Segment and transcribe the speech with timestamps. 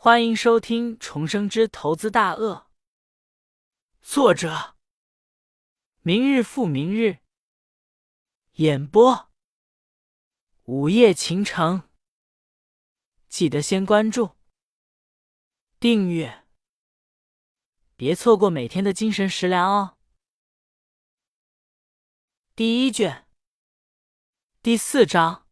[0.00, 2.54] 欢迎收听《重生之投资大鳄》，
[4.00, 4.76] 作者：
[6.02, 7.18] 明日复明日，
[8.52, 9.28] 演播：
[10.66, 11.90] 午夜情城。
[13.28, 14.36] 记得先关注、
[15.80, 16.46] 订阅，
[17.96, 19.98] 别错过每天的精神食粮哦。
[22.54, 23.26] 第一卷，
[24.62, 25.48] 第四章：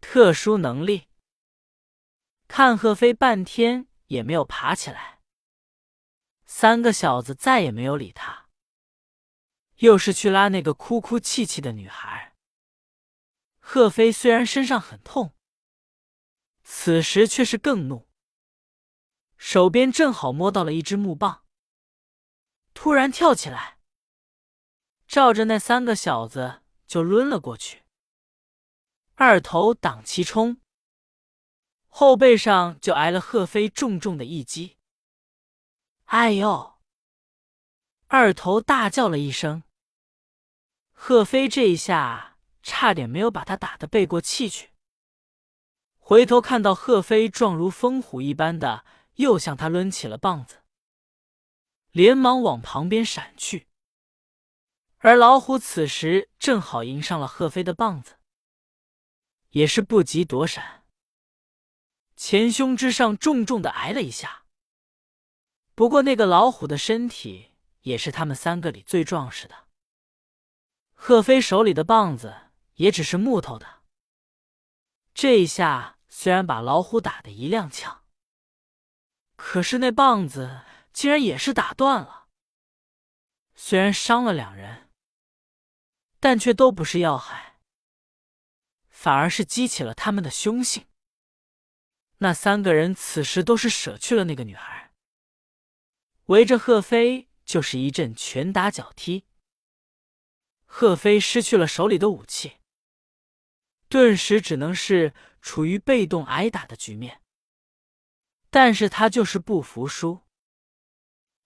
[0.00, 1.09] 特殊能力。
[2.52, 5.20] 看贺飞半天也没有爬起来，
[6.44, 8.48] 三个小子再也没有理他，
[9.76, 12.34] 又是去拉那个哭哭泣泣的女孩。
[13.60, 15.36] 贺飞虽然身上很痛，
[16.64, 18.08] 此时却是更怒，
[19.36, 21.44] 手边正好摸到了一只木棒，
[22.74, 23.78] 突然跳起来，
[25.06, 27.84] 照着那三个小子就抡了过去。
[29.14, 30.60] 二头挡其冲。
[31.92, 34.78] 后背上就挨了贺飞重重的一击，
[36.04, 36.78] 哎呦！
[38.06, 39.64] 二头大叫了一声。
[40.92, 44.70] 贺飞这一下差点没有把他打得背过气去。
[45.98, 48.84] 回头看到贺飞状如风虎一般的
[49.16, 50.62] 又向他抡起了棒子，
[51.90, 53.68] 连忙往旁边闪去。
[54.98, 58.16] 而老虎此时正好迎上了贺飞的棒子，
[59.50, 60.79] 也是不及躲闪。
[62.22, 64.44] 前胸之上重重的挨了一下。
[65.74, 69.68] 不过那个老虎的身体也是他们三个里最壮实的。
[70.92, 73.80] 贺飞手里的棒子也只是木头的，
[75.14, 78.00] 这一下虽然把老虎打得一踉跄，
[79.36, 80.60] 可是那棒子
[80.92, 82.28] 竟然也是打断了。
[83.54, 84.90] 虽然伤了两人，
[86.20, 87.60] 但却都不是要害，
[88.90, 90.84] 反而是激起了他们的凶性。
[92.22, 94.92] 那三个人此时都是舍去了那个女孩，
[96.26, 99.24] 围着贺飞就是一阵拳打脚踢。
[100.66, 102.58] 贺飞失去了手里的武器，
[103.88, 107.22] 顿时只能是处于被动挨打的局面。
[108.50, 110.20] 但是他就是不服输，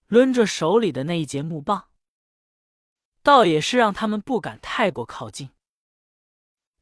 [0.09, 1.91] 抡着手里的那一截木棒，
[3.23, 5.51] 倒也是让他们不敢太过靠近。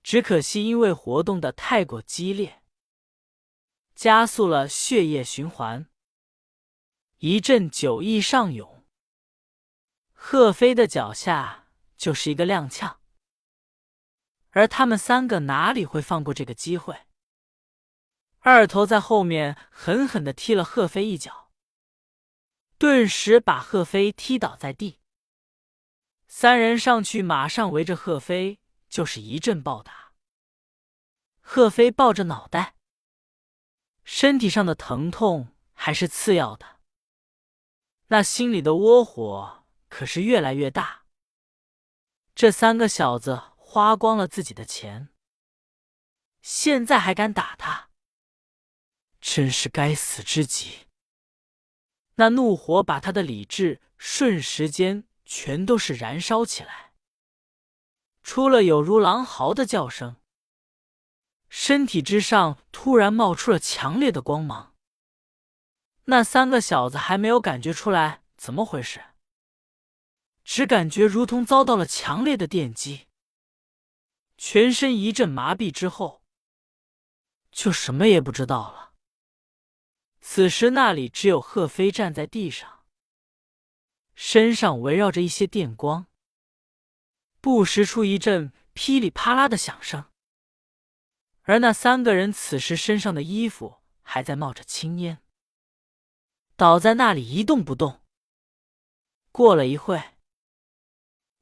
[0.02, 2.61] 只可惜因为活动的太过激烈。
[3.94, 5.86] 加速了血液循环，
[7.18, 8.84] 一阵酒意上涌。
[10.12, 12.96] 贺飞的脚下就是一个踉跄，
[14.50, 17.06] 而他们三个哪里会放过这个机会？
[18.38, 21.52] 二头在后面狠狠的踢了贺飞一脚，
[22.78, 25.00] 顿时把贺飞踢倒在地。
[26.26, 30.14] 三人上去，马上围着贺飞就是一阵暴打。
[31.40, 32.76] 贺飞抱着脑袋。
[34.04, 36.80] 身体上的疼痛还是次要的，
[38.08, 41.04] 那心里的窝火可是越来越大。
[42.34, 45.10] 这三个小子花光了自己的钱，
[46.40, 47.90] 现在还敢打他，
[49.20, 50.86] 真是该死之极！
[52.16, 56.92] 那怒火把他的理智瞬时间全都是燃烧起来，
[58.22, 60.21] 出了有如狼嚎的叫声。
[61.54, 64.74] 身体之上突然冒出了强烈的光芒，
[66.04, 69.02] 那三个小子还没有感觉出来怎么回事，
[70.42, 73.06] 只感觉如同遭到了强烈的电击，
[74.38, 76.24] 全身一阵麻痹之后，
[77.50, 78.94] 就什么也不知道了。
[80.22, 82.86] 此时那里只有贺飞站在地上，
[84.14, 86.06] 身上围绕着一些电光，
[87.42, 90.06] 不时出一阵噼里啪啦的响声。
[91.42, 95.18] 而那三个人此时身上的衣服还在冒着青烟，
[96.56, 98.00] 倒在那里一动不动。
[99.32, 100.00] 过了一会，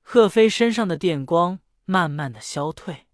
[0.01, 3.09] 贺飞身上的电光慢慢的消退，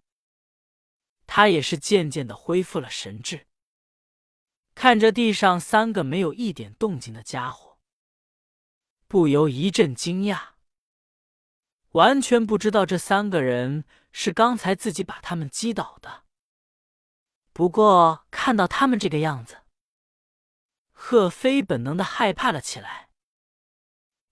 [1.25, 3.47] 他也是渐渐的恢复了神智，
[4.75, 7.79] 看着地上三个没有一点动静的家伙，
[9.07, 10.51] 不由一阵惊讶，
[11.89, 16.26] 完全不知道这三个人是刚才自己把他们击倒的。
[17.57, 19.63] 不过看到他们这个样子，
[20.91, 23.09] 贺飞本能的害怕了起来。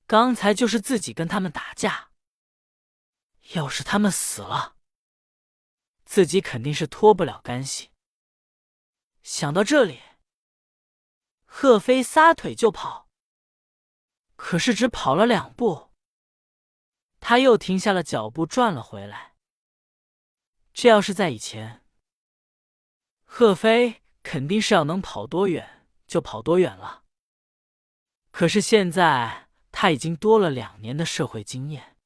[0.05, 2.11] 刚才就是自己跟他们打架，
[3.55, 4.75] 要是他们死了，
[6.05, 7.89] 自己肯定是脱不了干系。
[9.23, 10.03] 想到这里，
[11.47, 13.09] 贺飞撒腿就跑。
[14.35, 15.91] 可是只跑了两步，
[17.19, 19.33] 他又停下了脚步，转了回来。
[20.71, 21.81] 这要是在以前。
[23.37, 27.03] 贺飞肯定是要能跑多远就跑多远了。
[28.31, 31.97] 可是现在他已经多了两年的社会经验，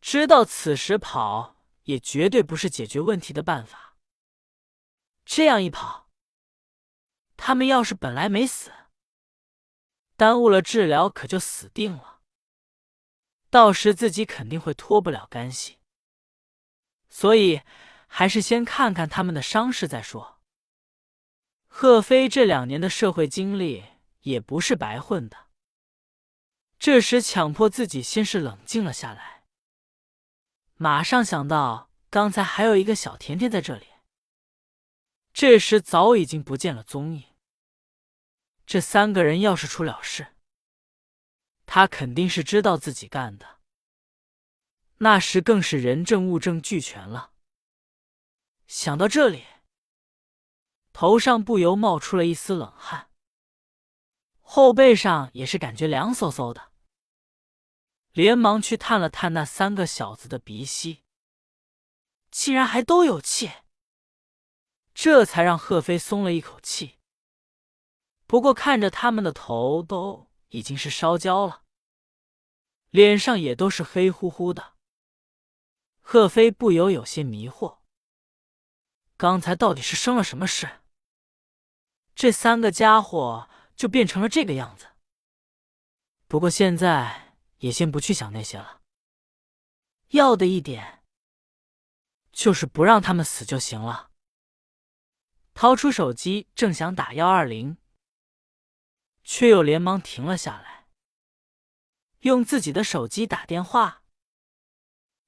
[0.00, 3.98] 知道此时跑也绝对不是解决问题的办法。
[5.24, 6.10] 这样一跑，
[7.36, 8.72] 他们要是本来没死，
[10.16, 12.22] 耽误了治疗，可就死定了。
[13.48, 15.78] 到时自己肯定会脱不了干系。
[17.08, 17.62] 所以，
[18.12, 20.40] 还是先看看他们的伤势再说。
[21.68, 23.84] 贺飞这两年的社会经历
[24.22, 25.46] 也不是白混的。
[26.78, 29.44] 这时，强迫自己先是冷静了下来，
[30.74, 33.86] 马上想到刚才还有一个小甜甜在这里。
[35.32, 37.22] 这时早已经不见了踪影。
[38.66, 40.34] 这三个人要是出了事，
[41.64, 43.60] 他肯定是知道自己干的。
[44.98, 47.30] 那时更是人证物证俱全了。
[48.70, 49.46] 想到这里，
[50.92, 53.10] 头上不由冒出了一丝冷汗，
[54.38, 56.70] 后背上也是感觉凉飕飕的，
[58.12, 61.02] 连忙去探了探那三个小子的鼻息，
[62.30, 63.50] 竟然还都有气，
[64.94, 67.00] 这才让贺飞松了一口气。
[68.28, 71.64] 不过看着他们的头都已经是烧焦了，
[72.90, 74.76] 脸上也都是黑乎乎的。
[76.00, 77.79] 贺飞不由有些迷惑，
[79.20, 80.80] 刚才到底是生了什么事？
[82.14, 84.86] 这三个家伙就变成了这个样子。
[86.26, 88.80] 不过现在也先不去想那些了，
[90.12, 91.04] 要的一点
[92.32, 94.10] 就是不让他们死就行了。
[95.52, 97.76] 掏出手机，正想打幺二零，
[99.22, 100.86] 却又连忙停了下来，
[102.20, 104.02] 用自己的手机打电话。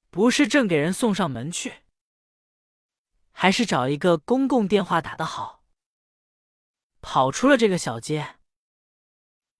[0.09, 1.82] 不是正给人送上门去，
[3.33, 5.65] 还是找一个公共电话打的好。
[7.01, 8.39] 跑出了这个小街，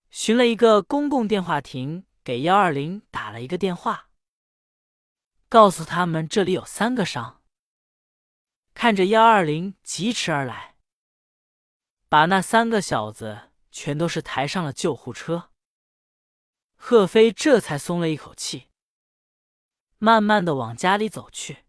[0.08, 4.08] 寻了一个公共电话亭，给幺二零打了一个电话，
[5.50, 7.42] 告诉他们这里有三个伤。
[8.72, 10.76] 看着幺二零疾驰而来，
[12.08, 15.50] 把那三个小子全都是抬上了救护车，
[16.76, 18.70] 贺飞这才松了一口气。
[19.98, 21.63] 慢慢的往家里走去。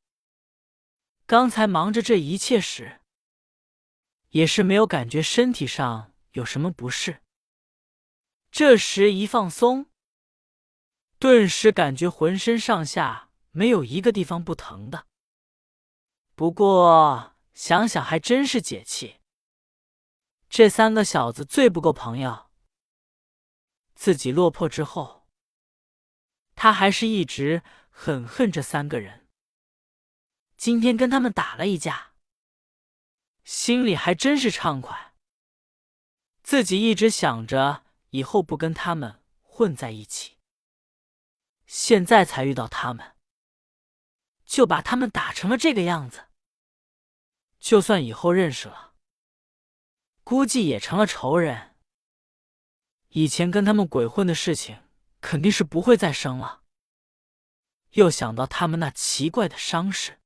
[1.28, 3.02] 刚才忙着这一切时，
[4.30, 7.24] 也是没有感觉身体上有什么不适。
[8.52, 9.88] 这时一放松，
[11.18, 15.08] 顿时感觉浑身上下没有一个地方不疼的。
[16.36, 19.16] 不过想想还真是解气。
[20.48, 22.52] 这三个小子最不够朋友，
[23.96, 25.28] 自己落魄之后，
[26.54, 27.64] 他还是一直。
[27.98, 29.25] 很恨这三个人，
[30.58, 32.14] 今天跟他们打了一架，
[33.44, 35.14] 心里还真是畅快。
[36.42, 40.38] 自己一直想着以后不跟他们混在一起，
[41.66, 43.16] 现在才遇到他们，
[44.46, 46.28] 就把他们打成了这个样子。
[47.60, 48.94] 就算以后认识了，
[50.24, 51.76] 估计也成了仇人。
[53.10, 54.84] 以前跟他们鬼混的事情，
[55.20, 56.64] 肯定是不会再生了。
[57.92, 60.20] 又想到他们那奇怪的伤势，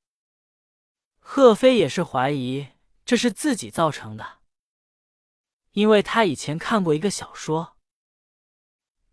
[1.31, 2.69] 贺飞也是怀疑
[3.05, 4.39] 这是自己造成的，
[5.73, 7.77] 因为他以前看过一个小说，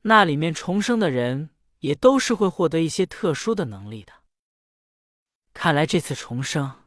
[0.01, 4.15] 那里面重生的人也都是会获得一些特殊的能力的。
[5.53, 6.87] 看来这次重生，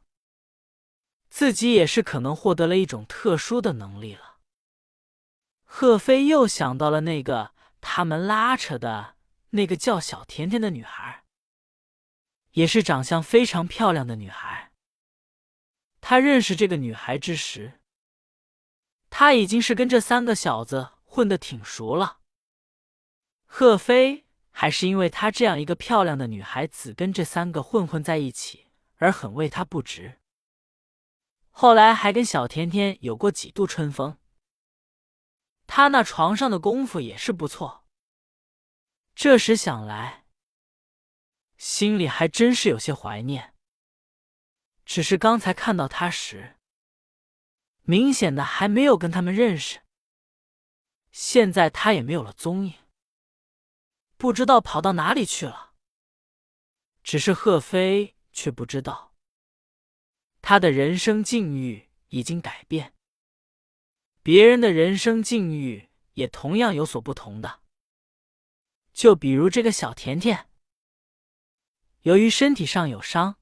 [1.30, 4.40] 自己也是可能获得了一种特殊的能力了。
[5.64, 9.16] 贺飞又想到了那个他们拉扯的
[9.52, 11.24] 那个叫小甜甜的女孩。
[12.54, 14.69] 也是长相非常漂亮的女孩。
[16.10, 17.82] 他认识这个女孩之时，
[19.12, 22.22] 他已经是跟这三个小子混得挺熟了。
[23.46, 30.20] 贺飞还是因为他这样一个漂亮的女孩子跟这三个混混在一起而很为他不值。
[31.52, 34.18] 后来还跟小甜甜有过几度春风，
[35.68, 37.86] 他那床上的功夫也是不错。
[39.14, 40.26] 这时想来。
[41.56, 43.54] 心里还真是有些怀念，
[44.90, 46.58] 只是刚才看到他时，
[47.84, 49.82] 明显的还没有跟他们认识。
[51.12, 52.74] 现在他也没有了踪影，
[54.18, 55.76] 不知道跑到哪里去了。
[57.04, 59.14] 只是贺飞却不知道，
[60.42, 62.96] 他的人生境遇已经改变，
[64.24, 67.62] 别人的人生境遇也同样有所不同的。
[68.92, 70.50] 就比如这个小甜甜。
[72.02, 73.39] 由于身体上有伤，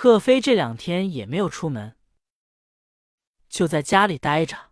[0.00, 1.96] 贺飞这两天也没有出门，
[3.48, 4.70] 就在家里待着。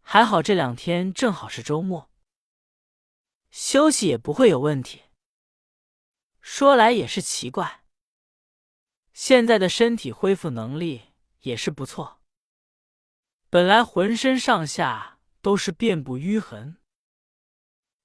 [0.00, 2.10] 还好这两天正好是周末，
[3.52, 5.04] 休息也不会有问题。
[6.40, 7.84] 说来也是奇怪，
[9.12, 11.12] 现在的身体恢复能力
[11.42, 12.20] 也是不错。
[13.48, 16.78] 本来浑身上下都是遍布淤痕，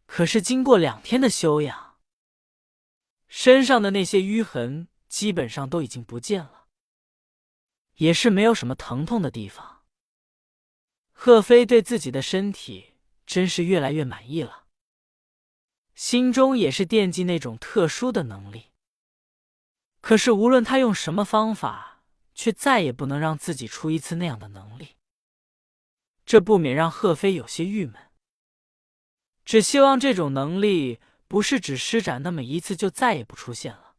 [0.06, 2.00] 可是经过两天的休养，
[3.28, 6.68] 身上的那些淤痕基本上都已经不见了，
[7.96, 9.84] 也是没有什么疼痛的地方。
[11.12, 12.94] 贺飞对自己的身体
[13.26, 14.68] 真是越来越满意了。
[15.96, 18.72] 心中也是惦记那种特殊的能力，
[20.00, 24.96] 可是无论他用什么方法，却再也不能让自己出一次那样的能力。
[26.26, 28.12] 这不免让贺飞有些郁闷。
[29.44, 33.91] 只希望这种能力不是只施展那么一次就再也不出现了，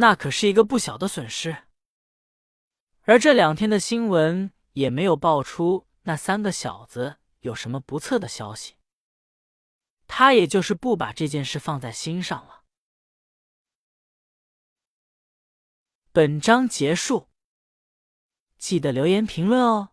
[0.00, 1.64] 那可是一个不小的损失。
[3.02, 8.76] 而这两天的新闻也没有爆出那三个小子有什么不测的消息。
[10.06, 12.64] 他也就是不把这件事放在心上了。
[16.12, 17.28] 本章结束，
[18.56, 19.90] 记得留言评论哦。